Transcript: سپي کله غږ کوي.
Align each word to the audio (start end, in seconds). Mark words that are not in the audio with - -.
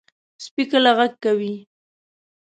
سپي 0.43 0.63
کله 0.71 0.91
غږ 0.97 1.13
کوي. 1.23 1.55